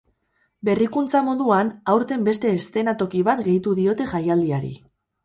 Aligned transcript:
Berrikuntza 0.67 1.19
moduan, 1.27 1.69
aurten 1.93 2.23
beste 2.29 2.53
eszenatoki 2.61 3.21
bat 3.29 3.45
gehitu 3.49 3.75
diote 3.81 4.09
jaialdiari. 4.15 4.73